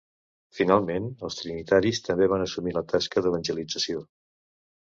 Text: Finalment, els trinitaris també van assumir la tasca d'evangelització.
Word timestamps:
Finalment, 0.59 1.05
els 1.27 1.37
trinitaris 1.41 2.01
també 2.09 2.31
van 2.33 2.47
assumir 2.49 2.75
la 2.79 2.85
tasca 2.95 3.25
d'evangelització. 3.27 4.03